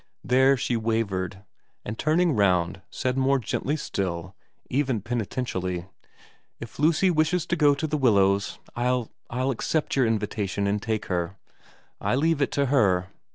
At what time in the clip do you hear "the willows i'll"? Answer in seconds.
7.85-9.11